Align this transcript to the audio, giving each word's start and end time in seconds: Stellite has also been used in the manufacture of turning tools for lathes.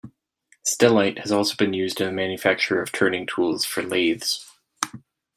Stellite 0.65 1.19
has 1.19 1.31
also 1.31 1.55
been 1.55 1.73
used 1.73 2.01
in 2.01 2.07
the 2.07 2.11
manufacture 2.11 2.81
of 2.81 2.91
turning 2.91 3.27
tools 3.27 3.65
for 3.65 3.83
lathes. 3.83 4.51